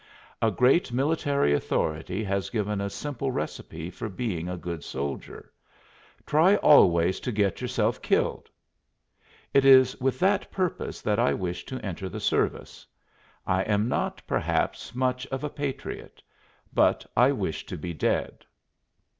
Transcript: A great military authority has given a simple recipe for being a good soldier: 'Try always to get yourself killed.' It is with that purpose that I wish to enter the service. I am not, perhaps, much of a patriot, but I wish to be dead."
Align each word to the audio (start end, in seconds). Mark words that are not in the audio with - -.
A 0.41 0.49
great 0.49 0.91
military 0.91 1.53
authority 1.53 2.23
has 2.23 2.49
given 2.49 2.81
a 2.81 2.89
simple 2.89 3.29
recipe 3.31 3.91
for 3.91 4.09
being 4.09 4.49
a 4.49 4.57
good 4.57 4.83
soldier: 4.83 5.53
'Try 6.25 6.55
always 6.55 7.19
to 7.19 7.31
get 7.31 7.61
yourself 7.61 8.01
killed.' 8.01 8.49
It 9.53 9.63
is 9.63 9.95
with 10.01 10.17
that 10.17 10.49
purpose 10.51 11.01
that 11.01 11.19
I 11.19 11.35
wish 11.35 11.65
to 11.67 11.79
enter 11.85 12.09
the 12.09 12.19
service. 12.19 12.83
I 13.45 13.61
am 13.61 13.87
not, 13.87 14.23
perhaps, 14.25 14.95
much 14.95 15.27
of 15.27 15.43
a 15.43 15.51
patriot, 15.51 16.23
but 16.73 17.05
I 17.15 17.31
wish 17.31 17.67
to 17.67 17.77
be 17.77 17.93
dead." 17.93 18.43